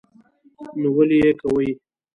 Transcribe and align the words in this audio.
نه 0.81 0.89
ولي 0.95 1.17
یې 1.23 1.31
کوې? 1.41 1.69